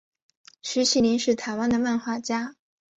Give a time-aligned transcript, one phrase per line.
[0.63, 2.55] 徐麒麟是台湾的漫画家。